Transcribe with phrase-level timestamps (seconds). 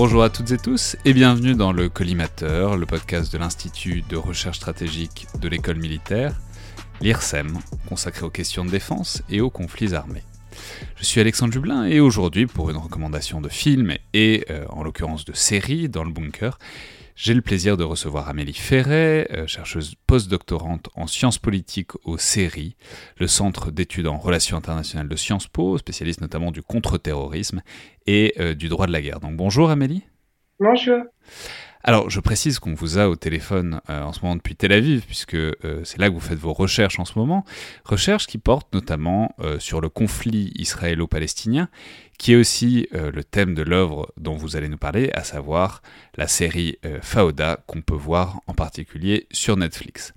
[0.00, 4.16] Bonjour à toutes et tous et bienvenue dans le Collimateur, le podcast de l'Institut de
[4.16, 6.36] recherche stratégique de l'école militaire,
[7.00, 10.22] l'IRSEM, consacré aux questions de défense et aux conflits armés.
[10.94, 15.24] Je suis Alexandre Jublin et aujourd'hui, pour une recommandation de film et euh, en l'occurrence
[15.24, 16.60] de série dans le bunker,
[17.18, 22.76] j'ai le plaisir de recevoir Amélie Ferret, euh, chercheuse postdoctorante en sciences politiques au CERI,
[23.18, 27.60] le Centre d'études en relations internationales de Sciences Po, spécialiste notamment du contre-terrorisme
[28.06, 29.18] et euh, du droit de la guerre.
[29.18, 30.04] Donc bonjour Amélie.
[30.60, 31.02] Bonjour.
[31.88, 35.06] Alors, je précise qu'on vous a au téléphone euh, en ce moment depuis Tel Aviv,
[35.06, 37.46] puisque euh, c'est là que vous faites vos recherches en ce moment.
[37.86, 41.70] Recherches qui portent notamment euh, sur le conflit israélo-palestinien,
[42.18, 45.80] qui est aussi le thème de l'œuvre dont vous allez nous parler, à savoir
[46.16, 50.12] la série Fauda, qu'on peut voir en particulier sur Netflix.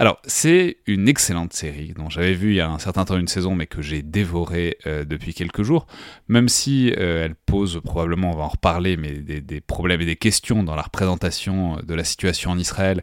[0.00, 3.26] Alors, c'est une excellente série dont j'avais vu il y a un certain temps une
[3.26, 5.88] saison, mais que j'ai dévorée euh, depuis quelques jours,
[6.28, 10.14] même si euh, elle pose probablement, on va en reparler, mais des, problèmes et des
[10.14, 13.02] questions dans la représentation de la situation en Israël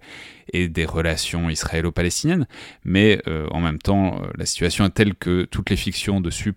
[0.53, 2.47] et des relations israélo-palestiniennes,
[2.85, 6.53] mais euh, en même temps, la situation est telle que toutes les fictions dessus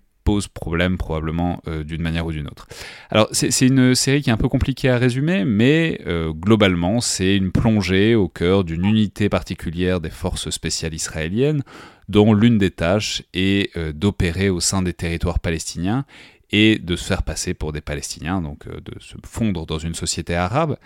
[0.53, 2.67] problème probablement euh, d'une manière ou d'une autre.
[3.11, 7.37] Alors c'est une série qui est un peu compliquée à résumer, mais euh, globalement c'est
[7.37, 11.63] une plongée au cœur d'une unité particulière des forces spéciales israéliennes,
[12.09, 16.05] dont l'une des tâches est euh, d'opérer au sein des territoires palestiniens
[16.51, 20.35] et de se faire passer pour des Palestiniens, donc de se fondre dans une société
[20.35, 20.79] arabe.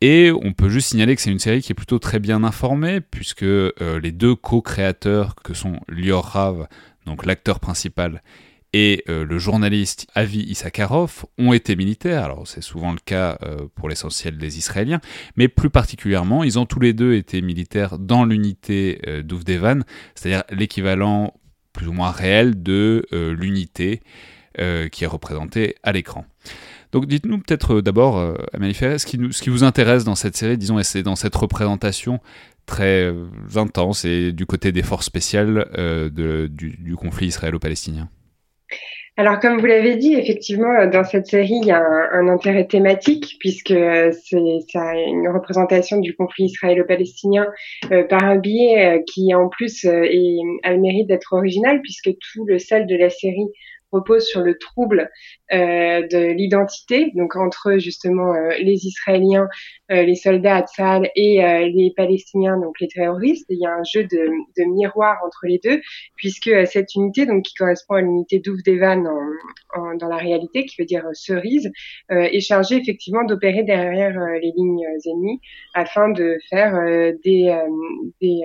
[0.00, 3.00] Et on peut juste signaler que c'est une série qui est plutôt très bien informée,
[3.00, 6.68] puisque les deux co-créateurs, que sont Lior Rav,
[7.04, 8.22] donc l'acteur principal,
[8.72, 12.24] et euh, le journaliste Avi Issakarov ont été militaires.
[12.24, 15.00] Alors c'est souvent le cas euh, pour l'essentiel des Israéliens,
[15.36, 19.82] mais plus particulièrement, ils ont tous les deux été militaires dans l'unité euh, d'Ouvdevan,
[20.14, 21.34] c'est-à-dire l'équivalent
[21.72, 24.00] plus ou moins réel de l'unité
[24.90, 26.24] qui est représentée à l'écran.
[26.90, 31.02] Donc dites-nous peut-être d'abord, Amélie ce qui, vous intéresse dans cette série, disons, et c'est
[31.02, 32.20] dans cette représentation
[32.64, 33.14] très
[33.56, 35.68] intense et du côté des forces spéciales
[36.16, 38.08] du conflit israélo-palestinien.
[39.18, 41.82] Alors, comme vous l'avez dit, effectivement, euh, dans cette série, il y a
[42.12, 47.46] un, intérêt thématique puisque euh, c'est une représentation du conflit israélo-palestinien
[47.92, 52.58] euh, par un biais qui, en plus, a le mérite d'être original puisque tout le
[52.58, 53.46] sel de la série
[53.90, 55.08] repose sur le trouble
[55.52, 59.48] de l'identité, donc entre justement euh, les Israéliens,
[59.92, 61.38] euh, les soldats Tzal et
[61.72, 63.46] les Palestiniens, donc les terroristes.
[63.48, 65.80] Il y a un jeu de, de miroir entre les deux,
[66.16, 70.76] puisque cette unité, donc qui correspond à l'unité d'Ouvdevan en, en, dans la réalité, qui
[70.80, 71.70] veut dire cerise,
[72.08, 75.40] est chargée effectivement d'opérer derrière les lignes ennemies
[75.74, 76.74] afin de faire
[77.24, 77.56] des,
[78.20, 78.42] des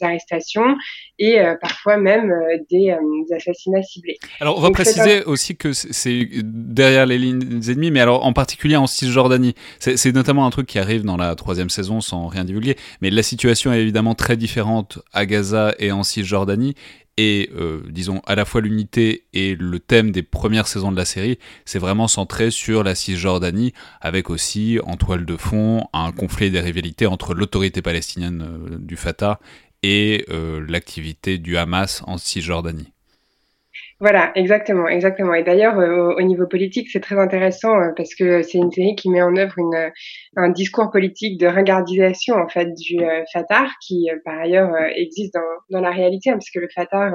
[0.00, 0.76] arrestations
[1.18, 2.32] et parfois même
[2.70, 2.94] des,
[3.34, 4.18] assassinats ciblés.
[4.40, 8.76] Alors on va préciser aussi que c'est derrière les lignes ennemies, mais alors en particulier
[8.76, 9.54] en Cisjordanie.
[9.78, 13.22] C'est notamment un truc qui arrive dans la troisième saison sans rien divulguer, mais la
[13.22, 16.74] situation est évidemment très différente à Gaza et en Cisjordanie.
[17.18, 21.04] Et euh, disons, à la fois l'unité et le thème des premières saisons de la
[21.04, 26.50] série, c'est vraiment centré sur la Cisjordanie, avec aussi en toile de fond un conflit
[26.50, 29.40] des rivalités entre l'autorité palestinienne euh, du Fatah
[29.82, 32.91] et euh, l'activité du Hamas en Cisjordanie.
[34.02, 35.32] Voilà, exactement, exactement.
[35.32, 38.96] Et d'ailleurs, euh, au niveau politique, c'est très intéressant euh, parce que c'est une série
[38.96, 39.92] qui met en œuvre une,
[40.34, 45.34] un discours politique de ringardisation en fait du euh, Fatah, qui par ailleurs existe
[45.70, 47.12] dans, la réalité, hein, puisque le Fatah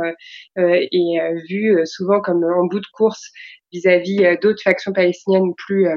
[0.55, 3.31] est vu souvent comme en bout de course
[3.73, 5.87] vis-à-vis d'autres factions palestiniennes plus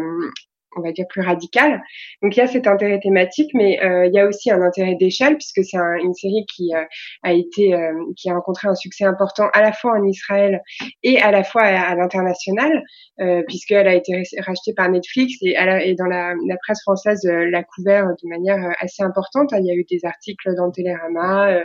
[0.76, 1.82] on va dire plus radical.
[2.22, 4.94] Donc il y a cet intérêt thématique, mais euh, il y a aussi un intérêt
[4.94, 6.84] d'échelle puisque c'est une série qui euh,
[7.22, 10.62] a été, euh, qui a rencontré un succès important à la fois en Israël
[11.02, 12.82] et à la fois à, l'international,
[13.46, 18.06] puisqu'elle a été rachetée par Netflix et, et dans la, la, presse française l'a couvert
[18.06, 19.52] de manière assez importante.
[19.52, 21.61] Il y a eu des articles dans Télérama,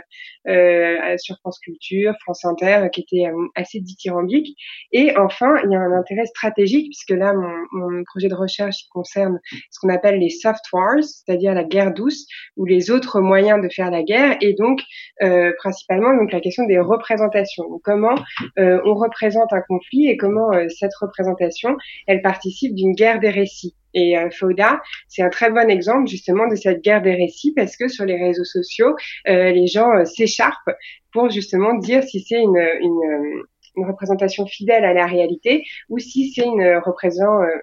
[1.16, 4.56] sur France Culture, France Inter, qui étaient assez dithyrambiques.
[4.92, 8.86] Et enfin, il y a un intérêt stratégique puisque là, mon, mon projet de recherche
[8.96, 9.38] concerne
[9.70, 12.26] ce qu'on appelle les soft wars, c'est-à-dire la guerre douce
[12.56, 14.80] ou les autres moyens de faire la guerre, et donc
[15.22, 17.66] euh, principalement donc la question des représentations.
[17.84, 18.16] comment
[18.58, 21.76] euh, on représente un conflit et comment euh, cette représentation
[22.06, 23.74] elle participe d'une guerre des récits.
[23.98, 27.88] Et Fauda, c'est un très bon exemple justement de cette guerre des récits parce que
[27.88, 28.94] sur les réseaux sociaux,
[29.24, 30.74] les gens s'écharpent
[31.12, 33.42] pour justement dire si c'est une, une
[33.76, 36.80] une représentation fidèle à la réalité ou si c'est une, euh,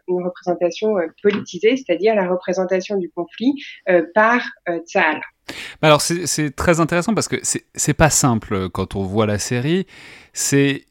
[0.07, 3.53] une représentation euh, politisée, c'est-à-dire la représentation du conflit
[3.89, 4.41] euh, par
[4.85, 5.21] Tzal.
[5.81, 9.85] Alors c'est très intéressant parce que c'est pas simple quand on voit la série.
[10.31, 10.85] C'est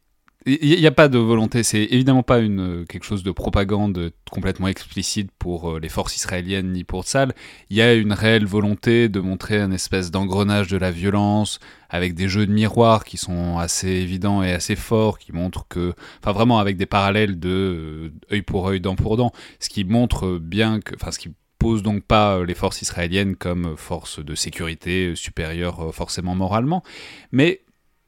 [0.47, 4.67] il n'y a pas de volonté, c'est évidemment pas une, quelque chose de propagande complètement
[4.69, 7.33] explicite pour euh, les forces israéliennes ni pour Tzal.
[7.71, 11.61] Il y a une réelle volonté de montrer un espèce d'engrenage de la violence
[11.91, 15.95] avec des jeux de miroirs qui sont assez évidents et assez forts, qui montrent que,
[16.21, 19.85] enfin vraiment avec des parallèles de euh, œil pour œil, dent pour dent, ce qui
[19.85, 24.19] montre bien que, enfin ce qui pose donc pas euh, les forces israéliennes comme force
[24.19, 26.83] de sécurité supérieure forcément moralement,
[27.31, 27.61] mais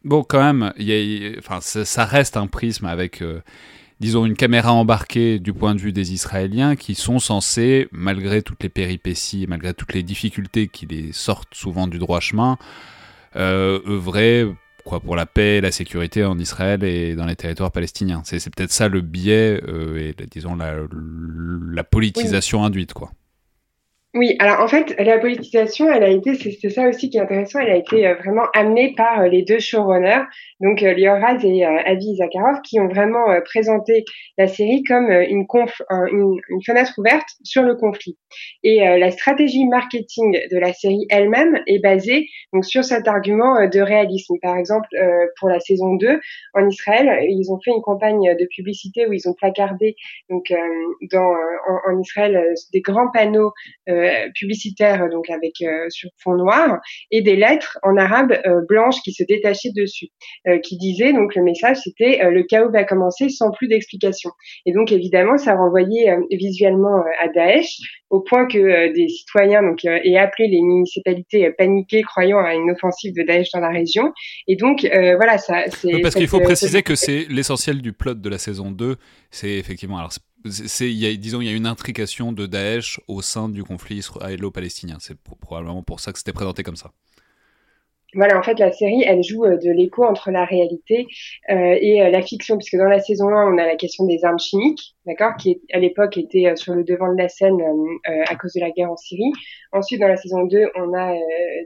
[0.04, 0.72] Bon, quand même,
[1.38, 3.40] enfin, ça, reste un prisme avec, euh,
[4.00, 8.62] disons, une caméra embarquée du point de vue des Israéliens qui sont censés, malgré toutes
[8.62, 12.58] les péripéties, malgré toutes les difficultés qui les sortent souvent du droit chemin,
[13.36, 14.46] euh, œuvrer
[14.84, 18.20] quoi, pour la paix et la sécurité en Israël et dans les territoires palestiniens.
[18.24, 20.76] C'est peut-être ça le biais euh, et, disons, la,
[21.72, 23.10] la politisation induite, quoi.
[24.16, 27.58] Oui, alors en fait, la politisation, elle a été, c'est ça aussi qui est intéressant,
[27.58, 30.22] elle a été euh, vraiment amenée par euh, les deux showrunners,
[30.60, 34.04] donc euh, Lior Raz et Avi Zakharov, qui ont vraiment présenté
[34.38, 38.16] la série comme une, conf, une, une, fenêtre ouverte sur le conflit.
[38.62, 43.80] Et la stratégie marketing de la série elle-même est basée donc sur cet argument de
[43.80, 44.34] réalisme.
[44.40, 44.88] Par exemple,
[45.38, 46.20] pour la saison 2
[46.54, 49.96] en Israël, ils ont fait une campagne de publicité où ils ont placardé
[50.30, 50.52] donc
[51.12, 51.34] dans
[51.68, 53.52] en, en Israël des grands panneaux
[53.88, 54.03] euh,
[54.34, 56.80] publicitaire donc avec euh, sur fond noir
[57.10, 60.08] et des lettres en arabe euh, blanches qui se détachaient dessus,
[60.62, 64.30] qui disaient donc le message c'était le chaos va commencer sans plus d'explication.
[64.66, 67.78] Et donc évidemment ça renvoyait visuellement à Daesh
[68.10, 73.14] au point que des citoyens donc aient appelé les municipalités paniquées croyant à une offensive
[73.14, 74.12] de Daesh dans la région.
[74.46, 75.64] Et donc voilà ça.
[75.68, 78.96] c'est parce qu'il faut préciser que c'est l'essentiel du plot de la saison 2,
[79.30, 80.12] c'est effectivement alors
[80.44, 84.98] disons, il y a une intrication de Daesh au sein du conflit israélo-palestinien.
[85.00, 86.92] C'est probablement pour ça que c'était présenté comme ça.
[88.14, 91.06] Voilà, en fait, la série, elle joue euh, de l'écho entre la réalité
[91.50, 94.24] euh, et euh, la fiction, puisque dans la saison 1, on a la question des
[94.24, 97.58] armes chimiques, d'accord, qui à l'époque était sur le devant de la scène
[98.04, 99.32] à cause de la guerre en Syrie.
[99.72, 101.14] Ensuite, dans la saison 2, on a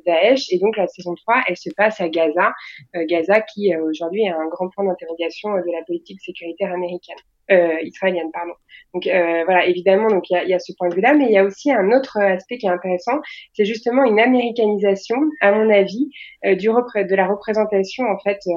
[0.07, 2.53] Daesh, et donc la saison 3, elle se passe à Gaza,
[2.95, 7.19] Gaza qui aujourd'hui est un grand point d'interrogation de la politique sécuritaire américaine
[7.51, 8.55] euh, israélienne, pardon.
[8.95, 11.27] Donc euh, voilà, évidemment, donc il y a, y a, ce point de vue-là, mais
[11.27, 13.21] il y a aussi un autre aspect qui est intéressant,
[13.53, 16.09] c'est justement une américanisation, à mon avis,
[16.47, 18.53] euh, du de la représentation en fait euh,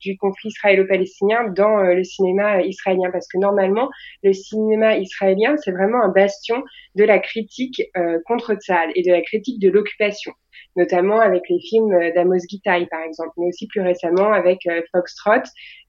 [0.00, 3.88] du conflit israélo-palestinien dans euh, le cinéma israélien, parce que normalement,
[4.22, 6.62] le cinéma israélien, c'est vraiment un bastion
[6.94, 7.82] de la critique
[8.26, 10.32] contre Tzal et de la critique de l'occupation.
[10.76, 15.42] Notamment avec les films d'Amos Gitaï, par exemple, mais aussi plus récemment avec Foxtrot,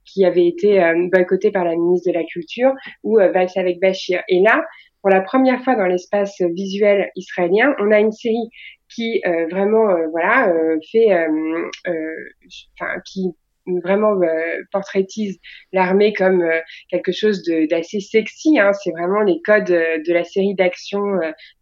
[0.05, 4.23] qui avait été euh, boycotté par la ministre de la Culture, ou euh, avec Bachir.
[4.27, 4.63] Et là,
[5.01, 8.49] pour la première fois dans l'espace visuel israélien, on a une série
[8.93, 10.53] qui euh, vraiment voilà
[10.91, 11.07] fait
[12.79, 13.33] enfin qui
[13.65, 15.39] vraiment euh, portraitise
[15.71, 18.59] l'armée comme euh, quelque chose d'assez sexy.
[18.59, 18.71] Hein.
[18.73, 21.01] C'est vraiment les codes euh, de la série d'action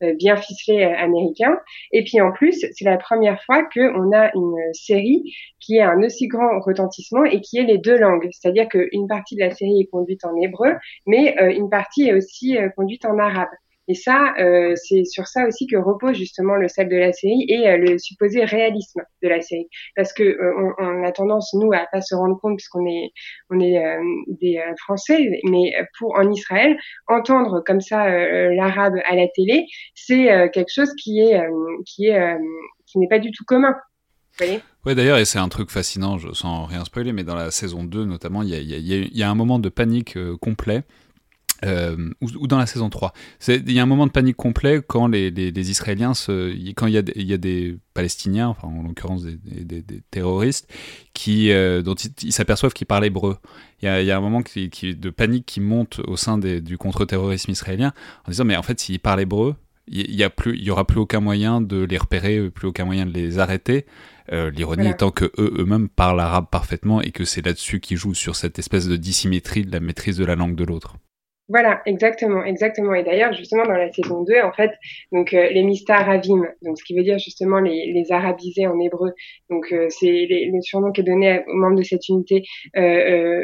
[0.01, 1.57] bien ficelés américains.
[1.91, 5.23] Et puis en plus, c'est la première fois qu'on a une série
[5.59, 8.27] qui a un aussi grand retentissement et qui est les deux langues.
[8.31, 10.73] C'est-à-dire qu'une partie de la série est conduite en hébreu,
[11.05, 13.49] mais une partie est aussi conduite en arabe.
[13.87, 17.45] Et ça, euh, c'est sur ça aussi que repose justement le sel de la série
[17.47, 21.73] et euh, le supposé réalisme de la série, parce que euh, on, a tendance nous
[21.73, 23.11] à pas se rendre compte puisqu'on est
[23.49, 23.81] on est
[24.27, 28.07] des Français, mais pour en Israël entendre comme ça
[28.49, 31.41] l'arabe à la télé, c'est quelque chose qui est
[31.85, 32.37] qui est
[32.85, 33.75] qui n'est pas du tout commun.
[34.85, 37.83] Oui, d'ailleurs, et c'est un truc fascinant, je, sans rien spoiler, mais dans la saison
[37.83, 40.83] 2 notamment, il y a, y a, un moment de panique complet
[41.63, 43.13] Euh, ou, dans la saison 3.
[43.47, 46.93] Il y a un moment de panique complet quand les, les, Israéliens, se, quand il
[46.93, 50.67] y, a, il y, a, des Palestiniens, enfin en l'occurrence des, des, des, terroristes,
[51.13, 53.37] qui, euh, dont ils s'aperçoivent qu'ils parlent hébreu.
[53.81, 56.17] Il y, a, il y a un moment qui, qui, de panique qui monte au
[56.17, 57.93] sein du contre-terrorisme israélien
[58.27, 59.55] en disant mais en fait s'ils parlent hébreu,
[59.87, 62.85] il y, a plus, il y aura plus aucun moyen de les repérer, plus aucun
[62.85, 63.85] moyen de les arrêter.
[64.31, 68.13] Euh, l'ironie étant que eux eux-mêmes parlent arabe parfaitement et que c'est là-dessus qu'ils jouent
[68.13, 70.95] sur cette espèce de dissymétrie de la maîtrise de la langue de l'autre.
[71.51, 72.93] Voilà, exactement, exactement.
[72.93, 74.71] Et d'ailleurs, justement, dans la saison 2, en fait,
[75.11, 79.11] donc euh, les Ravim, donc ce qui veut dire justement les, les arabisés en hébreu,
[79.49, 82.43] donc euh, c'est le surnom qui est donné aux membres de cette unité,
[82.77, 83.43] euh,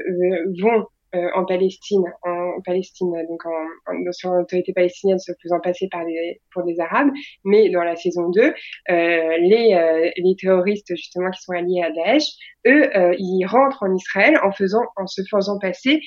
[0.61, 0.85] vont
[1.15, 6.05] euh, en Palestine, en, Palestine, donc en, en, sur l'autorité palestinienne se faisant passer par
[6.05, 7.11] des, pour des Arabes,
[7.43, 8.53] mais dans la saison 2, euh,
[8.89, 12.25] les, euh, les terroristes justement qui sont alliés à Daesh,
[12.65, 16.01] eux, euh, ils rentrent en Israël en faisant, en se faisant passer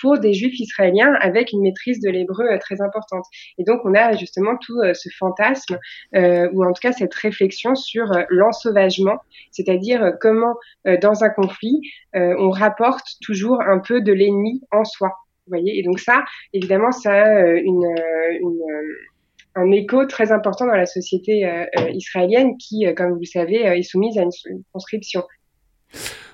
[0.00, 3.24] pour des Juifs israéliens avec une maîtrise de l'hébreu très importante.
[3.58, 5.78] Et donc on a justement tout ce fantasme,
[6.14, 9.18] ou en tout cas cette réflexion sur l'ensauvagement,
[9.52, 10.54] c'est-à-dire comment
[11.00, 11.80] dans un conflit
[12.14, 15.12] on rapporte toujours un peu de l'ennemi en soi.
[15.46, 18.92] Vous voyez Et donc ça, évidemment, ça a euh, euh, euh,
[19.56, 21.44] un écho très important dans la société
[21.92, 25.24] israélienne qui, comme vous le savez, est soumise à une, conscription.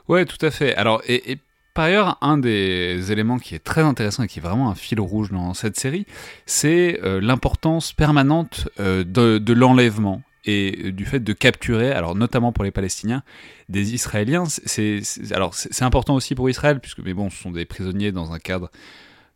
[0.08, 0.74] Ouais, tout à fait.
[0.76, 1.38] Alors, et,
[1.74, 5.00] par ailleurs, un des éléments qui est très intéressant et qui est vraiment un fil
[5.00, 6.06] rouge dans cette série,
[6.46, 13.22] c'est l'importance permanente de l'enlèvement et du fait de capturer, alors notamment pour les Palestiniens,
[13.68, 14.44] des Israéliens.
[14.46, 15.02] C'est,
[15.32, 18.38] alors c'est important aussi pour Israël, puisque mais bon, ce sont des prisonniers dans un
[18.38, 18.70] cadre,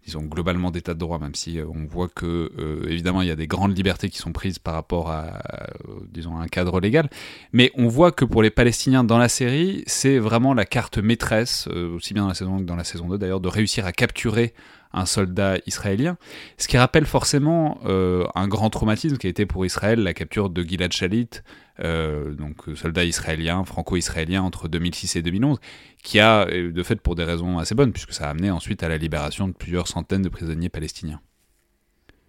[0.04, 3.32] disons globalement d'état de droit, même si euh, on voit que euh, évidemment il y
[3.32, 5.42] a des grandes libertés qui sont prises par rapport à,
[6.10, 7.10] disons un cadre légal.
[7.52, 11.68] Mais on voit que pour les Palestiniens dans la série, c'est vraiment la carte maîtresse,
[11.70, 13.86] euh, aussi bien dans la saison 1 que dans la saison 2 d'ailleurs, de réussir
[13.86, 14.54] à capturer
[14.92, 16.16] un soldat israélien,
[16.58, 20.50] ce qui rappelle forcément euh, un grand traumatisme qui a été pour Israël la capture
[20.50, 21.28] de Gilad Shalit,
[21.80, 25.58] euh, donc soldat israélien, franco-israélien entre 2006 et 2011,
[26.02, 28.82] qui a, euh, de fait pour des raisons assez bonnes, puisque ça a amené ensuite
[28.82, 31.20] à la libération de plusieurs centaines de prisonniers palestiniens.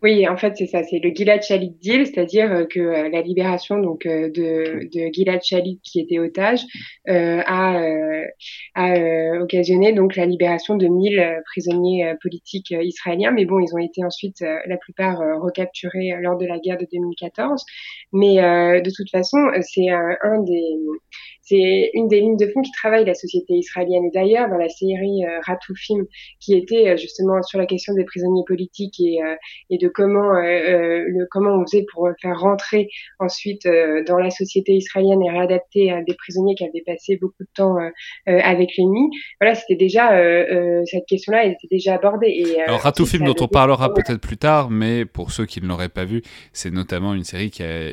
[0.03, 3.21] Oui, en fait, c'est ça, c'est le Gilad Shalit deal, c'est-à-dire euh, que euh, la
[3.21, 6.65] libération donc euh, de, de Gilad Shalit qui était otage
[7.07, 7.79] a,
[8.75, 13.31] a occasionné donc la libération de 1000 prisonniers politiques israéliens.
[13.31, 17.63] Mais bon, ils ont été ensuite la plupart recapturés lors de la guerre de 2014.
[18.11, 18.35] Mais
[18.81, 20.77] de toute façon, c'est un des
[21.43, 24.05] c'est une des lignes de fond qui travaille la société israélienne.
[24.05, 26.05] Et d'ailleurs, dans la série euh, Ratoufim,
[26.39, 29.35] qui était euh, justement sur la question des prisonniers politiques et, euh,
[29.69, 33.67] et de comment, euh, le, comment on faisait pour faire rentrer ensuite
[34.07, 37.75] dans la société israélienne et réadapter des prisonniers qui avaient passé beaucoup de temps
[38.25, 39.09] avec l'ennemi.
[39.39, 40.09] Voilà, c'était déjà
[40.85, 42.27] cette question-là, elle était déjà abordée.
[42.29, 45.89] Et, Alors Ratoufim, dont on parlera peut-être plus tard, mais pour ceux qui ne l'auraient
[45.89, 46.21] pas vu,
[46.51, 47.91] c'est notamment une série qui a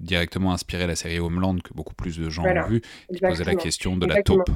[0.00, 3.54] directement inspiré la série Homeland que beaucoup plus de gens ont vu qui posait la
[3.54, 4.50] question de la taupe.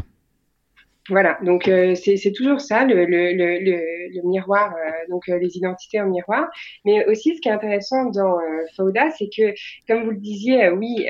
[1.11, 5.55] Voilà, donc euh, c'est toujours ça, le, le, le, le miroir, euh, donc euh, les
[5.59, 6.49] identités en miroir.
[6.87, 8.39] Mais aussi, ce qui est intéressant dans
[8.75, 9.53] Fauda, c'est que,
[9.87, 11.07] comme vous le disiez, oui,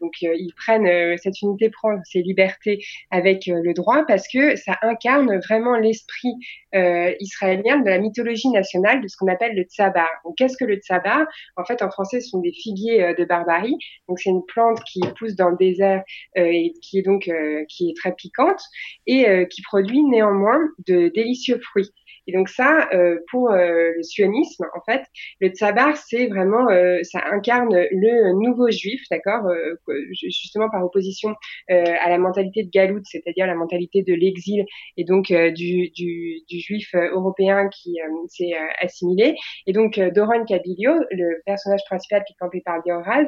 [0.00, 5.38] donc ils prennent cette unité prend ses libertés avec le droit parce que ça incarne
[5.40, 6.34] vraiment l'esprit
[7.20, 10.08] israélien de la mythologie nationale de ce qu'on appelle le tsabar.
[10.24, 13.76] Donc, qu'est-ce que le tsabar En fait, en français, ce sont des figuiers de barbarie.
[14.08, 16.02] Donc, c'est une plante qui pousse dans le désert
[16.36, 17.30] et qui est donc
[17.68, 18.60] qui est très piquante
[19.06, 21.90] et euh, qui produit néanmoins de délicieux fruits.
[22.26, 25.02] Et donc ça, euh, pour euh, le sionisme, en fait,
[25.40, 29.42] le tsabar, c'est vraiment, euh, ça incarne le nouveau juif, d'accord,
[30.12, 31.34] justement par opposition
[31.68, 34.64] à la mentalité de Galout, c'est-à-dire la mentalité de l'exil
[34.96, 39.34] et donc du, du, du, juif européen qui s'est assimilé.
[39.66, 43.26] Et donc Doron Kabilio, le personnage principal qui est campé par Dioraz,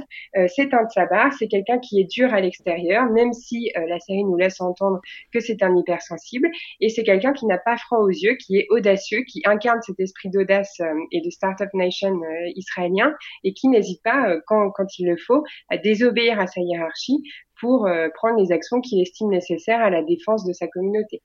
[0.49, 4.37] c'est un tsabar, c'est quelqu'un qui est dur à l'extérieur, même si la série nous
[4.37, 5.01] laisse entendre
[5.33, 6.49] que c'est un hypersensible,
[6.81, 8.86] et c'est quelqu'un qui n'a pas froid aux yeux, qui est audacieux,
[9.27, 13.13] qui incarne cet esprit d'audace euh, et de startup nation euh, israélien
[13.45, 17.23] et qui n'hésite pas, euh, quand, il le faut, à désobéir à sa hiérarchie
[17.61, 21.23] pour prendre les actions qu'il estime nécessaires à la défense de sa communauté.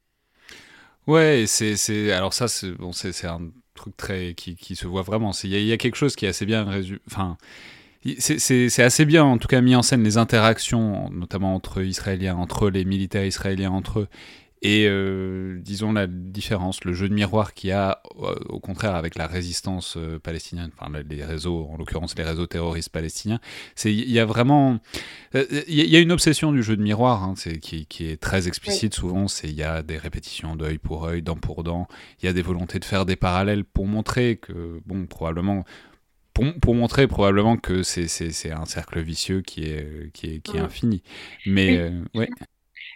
[1.05, 5.31] Ouais, c'est alors ça c'est bon c'est un truc très qui, qui se voit vraiment.
[5.43, 6.99] Il y, y, a quelque chose qui est assez bien résumé.
[7.05, 7.35] Enfin,
[8.17, 12.69] c'est assez bien en tout cas mis en scène les interactions, notamment entre Israéliens, entre
[12.69, 14.07] les militaires israéliens entre eux,
[14.63, 18.93] Et euh, disons la différence, le jeu de miroir qu'il y a, euh, au contraire,
[18.93, 23.39] avec la résistance euh, palestinienne, enfin les réseaux, en l'occurrence les réseaux terroristes palestiniens,
[23.73, 24.79] c'est il y a vraiment,
[25.33, 28.47] il y, a une obsession du jeu de miroir, hein, c'est qui, qui, est très
[28.47, 29.27] explicite souvent.
[29.27, 31.87] C'est il y a des répétitions d'œil pour œil, dent pour dent.
[32.21, 35.65] Il y a des volontés de faire des parallèles pour montrer que bon, probablement
[36.33, 40.61] pour, pour, montrer probablement que c'est un cercle vicieux qui est, qui est, qui est
[40.61, 41.01] infini.
[41.47, 42.29] Mais ouais.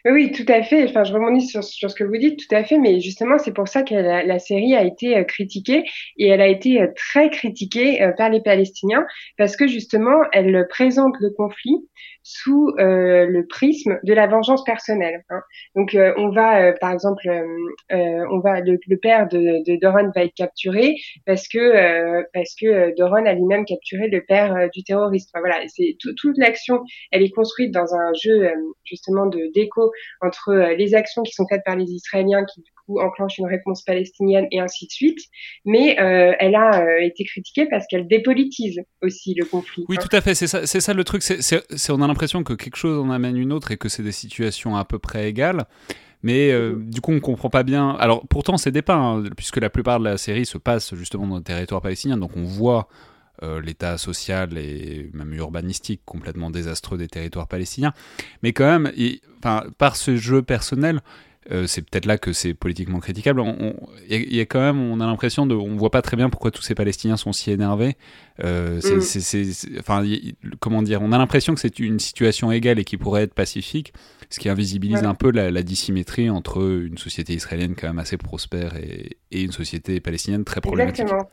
[0.05, 0.83] Oui, tout à fait.
[0.87, 2.77] Enfin, je rebondis sur, ce que vous dites, tout à fait.
[2.77, 5.83] Mais justement, c'est pour ça que la, la, série a été euh, critiquée
[6.17, 9.03] et elle a été euh, très critiquée euh, par les Palestiniens
[9.39, 11.89] parce que justement, elle présente le conflit
[12.25, 15.23] sous euh, le prisme de la vengeance personnelle.
[15.29, 15.41] Hein.
[15.75, 17.21] Donc euh, on va, euh, par exemple,
[17.91, 20.95] on va le, père de, de, Doron va être capturé
[21.27, 25.29] parce que parce que Doron a lui-même capturé le père du terroriste.
[25.33, 28.51] Enfin, voilà, c'est toute l'action, elle est construite dans un jeu
[28.85, 29.91] justement de d'écho
[30.21, 34.59] entre les actions qui sont faites par les Israéliens qui enclenche une réponse palestinienne et
[34.59, 35.19] ainsi de suite.
[35.65, 39.85] Mais euh, elle a euh, été critiquée parce qu'elle dépolitise aussi le conflit.
[39.89, 40.35] Oui, tout à fait.
[40.35, 41.21] C'est ça, c'est ça le truc.
[41.23, 44.13] C'est, on a l'impression que quelque chose en amène une autre et que c'est des
[44.13, 45.65] situations à peu près égales.
[46.23, 47.91] Mais euh, du coup, on comprend pas bien.
[47.99, 51.43] Alors, pourtant, c'est dépeint, puisque la plupart de la série se passe justement dans le
[51.43, 52.17] territoire palestinien.
[52.17, 52.87] Donc, on voit
[53.61, 57.93] l'état social et même urbanistique complètement désastreux des territoires palestiniens.
[58.41, 58.91] Mais quand même,
[59.77, 61.01] par ce jeu personnel,
[61.51, 63.43] euh, c'est peut-être là que c'est politiquement critiquable.
[64.09, 66.49] Il y, a quand même, on a l'impression de, on voit pas très bien pourquoi
[66.49, 67.97] tous ces Palestiniens sont si énervés.
[68.43, 69.79] Euh, mm.
[69.79, 70.03] enfin,
[70.59, 73.93] comment dire, on a l'impression que c'est une situation égale et qui pourrait être pacifique,
[74.29, 78.75] ce qui invisibilise un peu la, dissymétrie entre une société israélienne quand même assez prospère
[78.77, 81.01] et, et une société palestinienne très problématique.
[81.01, 81.29] Exactement.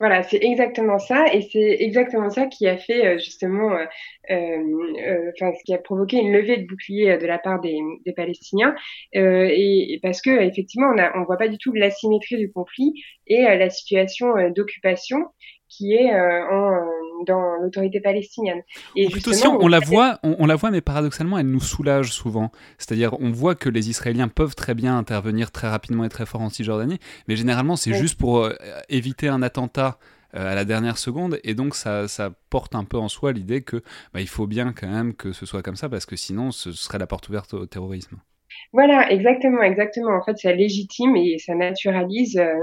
[0.00, 3.84] Voilà, c'est exactement ça, et c'est exactement ça qui a fait euh, justement, euh,
[4.30, 7.78] euh, enfin, ce qui a provoqué une levée de bouclier de la part des,
[8.16, 8.74] Palestiniens,
[9.12, 12.94] et, parce que effectivement, on on voit pas du tout l'asymétrie du conflit
[13.26, 15.26] et la situation d'occupation
[15.70, 16.12] qui est
[16.50, 16.84] en
[17.26, 18.62] dans l'autorité palestinienne.
[18.96, 22.50] Et justement, on, la voit, on, la voit, mais paradoxalement, elle nous soulage souvent.
[22.78, 26.40] C'est-à-dire, on voit que les Israéliens peuvent très bien intervenir très rapidement et très fort
[26.40, 26.98] en Cisjordanie,
[27.28, 28.52] mais généralement, c'est juste pour euh,
[28.88, 29.98] éviter un attentat
[30.34, 33.62] euh, à la dernière seconde, et donc ça, ça porte un peu en soi l'idée
[33.62, 33.82] que
[34.14, 36.72] bah, il faut bien quand même que ce soit comme ça, parce que sinon, ce
[36.72, 38.16] serait la porte ouverte au terrorisme.
[38.72, 40.16] Voilà, exactement, exactement.
[40.16, 42.54] En fait, ça légitime et ça naturalise euh,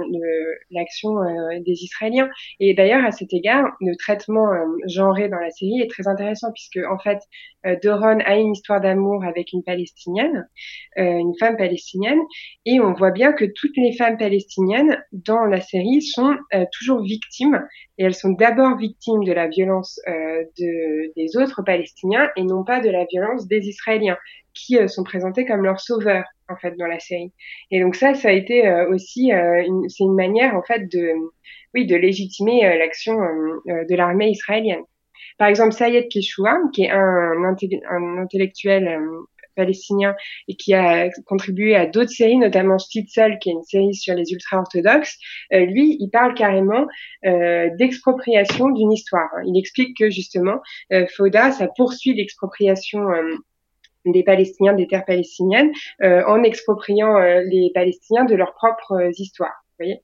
[0.72, 2.30] l'action euh, des Israéliens.
[2.62, 6.48] Et d'ailleurs, à cet égard, le traitement euh, genré dans la série est très intéressant
[6.54, 7.20] puisque, en fait,
[7.84, 10.48] Doron a une histoire d'amour avec une Palestinienne,
[10.96, 12.20] une femme palestinienne,
[12.66, 16.38] et on voit bien que toutes les femmes palestiniennes dans la série sont
[16.72, 17.62] toujours victimes,
[17.98, 22.80] et elles sont d'abord victimes de la violence de, des autres Palestiniens et non pas
[22.80, 24.18] de la violence des Israéliens
[24.58, 27.32] qui euh, sont présentés comme leurs sauveurs en fait dans la série.
[27.72, 31.14] Et donc ça, ça a été euh, aussi, euh, c'est une manière en fait de,
[31.74, 33.16] oui, de légitimer l'action
[33.66, 34.84] de l'armée israélienne.
[35.38, 37.34] Par exemple, Sayed Keshouam, qui est un,
[37.92, 39.00] un intellectuel
[39.56, 40.16] palestinien
[40.48, 44.32] et qui a contribué à d'autres séries, notamment Stitzel, qui est une série sur les
[44.32, 45.18] ultra-orthodoxes,
[45.52, 46.88] lui, il parle carrément
[47.26, 49.30] euh, d'expropriation d'une histoire.
[49.46, 50.62] Il explique que justement,
[50.94, 53.02] euh, Fauda, ça poursuit l'expropriation
[54.12, 55.72] des Palestiniens, des terres palestiniennes,
[56.04, 59.64] euh, en expropriant euh, les Palestiniens de leurs propres euh, histoires.
[59.80, 60.02] Vous voyez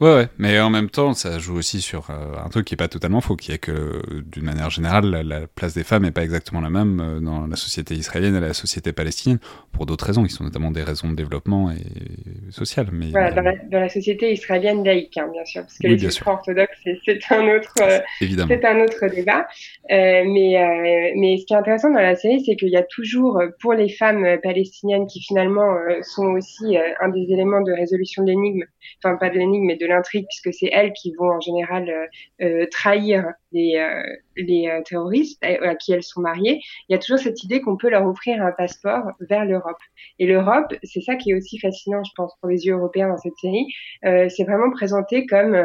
[0.00, 2.76] Ouais, ouais, mais en même temps, ça joue aussi sur euh, un truc qui est
[2.76, 6.24] pas totalement faux, qui est que, d'une manière générale, la, place des femmes n'est pas
[6.24, 9.38] exactement la même euh, dans la société israélienne et la société palestinienne,
[9.70, 12.88] pour d'autres raisons, qui sont notamment des raisons de développement et sociales.
[12.90, 17.20] Mais, voilà, dans, la, société israélienne laïque, hein, bien sûr, parce que les ultra-orthodoxes, c'est
[17.30, 18.00] un autre, euh,
[18.48, 19.46] c'est un autre débat.
[19.88, 23.74] mais, mais ce qui est intéressant dans la série, c'est qu'il y a toujours, pour
[23.74, 28.64] les femmes palestiniennes qui finalement sont aussi un des éléments de résolution de l'énigme,
[29.04, 32.06] enfin pas de l'énigme, mais de l'intrigue, puisque c'est elles qui vont en général euh,
[32.42, 34.02] euh, trahir les, euh,
[34.36, 36.60] les terroristes à qui elles sont mariées.
[36.88, 39.78] Il y a toujours cette idée qu'on peut leur offrir un passeport vers l'Europe.
[40.18, 43.16] Et l'Europe, c'est ça qui est aussi fascinant, je pense, pour les yeux européens dans
[43.16, 43.66] cette série.
[44.02, 45.56] c'est vraiment présenté comme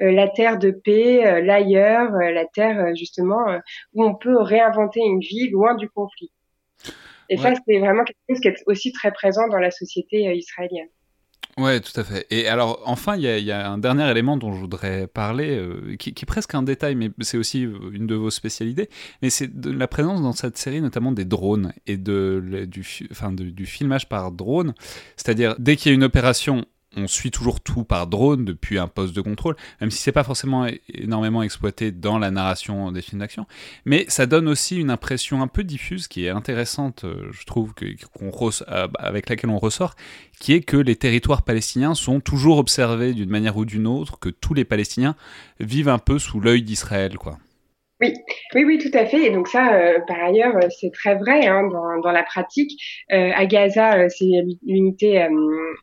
[0.00, 3.60] la terre de paix, l'ailleurs, la terre justement
[3.94, 6.32] où on peut réinventer une vie loin du conflit.
[7.28, 10.88] Et ça, c'est vraiment quelque chose qui est aussi très présent dans la société israélienne.
[11.58, 12.24] Ouais, tout à fait.
[12.30, 16.10] Et alors, enfin, il y, a un dernier élément dont je voudrais parler, euh, qui,
[16.10, 18.88] est presque un détail, mais c'est aussi une de vos spécialités.
[19.22, 22.86] Mais c'est la présence dans cette série, notamment des drones et de, du,
[23.52, 24.72] du filmage par drone.
[25.16, 26.64] C'est-à-dire, dès qu'il y a une opération
[26.96, 30.24] on suit toujours tout par drone depuis un poste de contrôle, même si c'est pas
[30.24, 33.46] forcément énormément exploité dans la narration des films d'action.
[33.84, 37.72] Mais ça donne aussi une impression un peu diffuse qui est intéressante, euh, je trouve,
[37.82, 39.94] euh, avec laquelle on ressort,
[40.40, 44.28] qui est que les territoires palestiniens sont toujours observés d'une manière ou d'une autre, que
[44.28, 45.16] tous les Palestiniens
[45.60, 47.38] vivent un peu sous l'œil d'Israël, quoi.
[48.00, 48.14] Oui,
[48.54, 49.26] oui, oui, tout à fait.
[49.26, 52.70] Et donc ça, euh, par ailleurs, euh, c'est très vrai hein, dans, dans, la pratique.
[53.12, 54.24] Euh, à Gaza, c'est
[54.62, 55.26] l'unité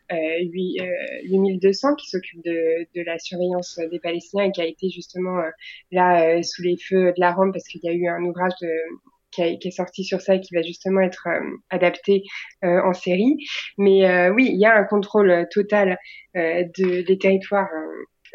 [0.10, 5.41] 8200 qui s'occupe de, de, la surveillance des Palestiniens et qui a été justement
[5.91, 8.69] là sous les feux de la Rome parce qu'il y a eu un ouvrage de,
[9.32, 11.28] qui, qui, est sorti sur ça et qui va justement être
[11.69, 12.23] adapté
[12.62, 13.36] en série.
[13.78, 15.97] Mais oui, il y a un contrôle total
[16.34, 17.67] de, des territoires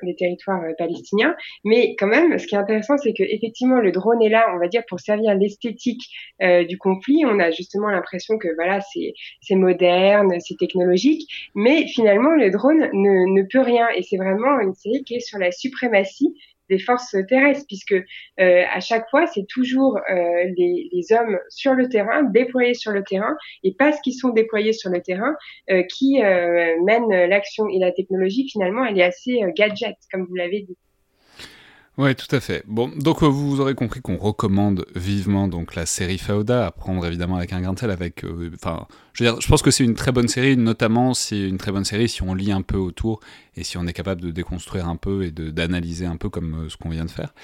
[0.07, 1.35] des territoires euh, palestiniens.
[1.65, 4.59] Mais quand même, ce qui est intéressant, c'est que effectivement, le drone est là, on
[4.59, 6.03] va dire, pour servir l'esthétique
[6.43, 7.25] euh, du conflit.
[7.27, 12.89] On a justement l'impression que voilà, c'est c'est moderne, c'est technologique, mais finalement, le drone
[12.93, 13.89] ne, ne peut rien.
[13.97, 16.35] Et c'est vraiment une série qui est sur la suprématie
[16.71, 21.89] des forces terrestres, puisque euh, à chaque fois, c'est toujours euh, les, hommes sur le
[21.89, 25.35] terrain, déployés sur le terrain, et parce qu'ils sont déployés sur le terrain,
[25.71, 27.69] euh, qui mènent l'action.
[27.69, 30.77] Et la technologie, finalement, elle est assez gadget, comme vous l'avez dit.
[32.01, 32.63] Oui, tout à fait.
[32.67, 37.05] Bon, donc euh, vous aurez compris qu'on recommande vivement donc la série Fauda, à prendre
[37.05, 39.71] évidemment avec un grain de sel, avec, euh, enfin, je veux dire, je pense que
[39.71, 42.63] c'est une très bonne série, notamment c'est une très bonne série si on lit un
[42.63, 43.21] peu autour
[43.55, 46.69] et si on est capable de déconstruire un peu et d'analyser un peu comme euh,
[46.71, 47.35] ce qu'on vient de faire.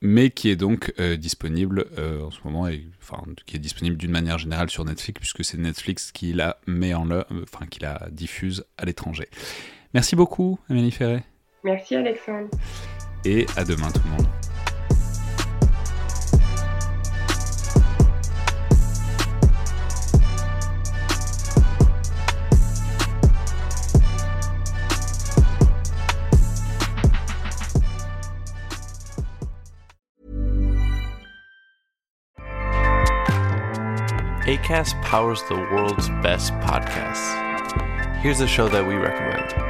[0.00, 4.38] Mais qui est donc disponible en ce moment, et, enfin, qui est disponible d'une manière
[4.38, 8.86] générale sur Netflix, puisque c'est Netflix qui la met en enfin, qui la diffuse à
[8.86, 9.28] l'étranger.
[9.92, 11.22] Merci beaucoup, Amélie Ferré.
[11.62, 12.48] Merci, Alexandre
[13.24, 14.26] et à demain tout le monde.
[34.50, 37.36] ACAST powers the world's best podcasts.
[38.20, 39.69] Here's a show that we recommend.